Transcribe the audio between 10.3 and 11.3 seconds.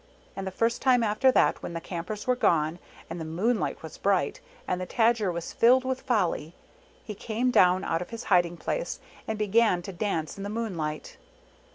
in the moonlight.